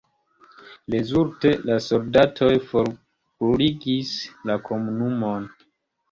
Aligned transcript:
Rezulte 0.93 1.49
la 1.69 1.75
soldatoj 1.87 2.49
forbruligis 2.69 4.15
la 4.51 4.55
komunumon. 4.71 5.47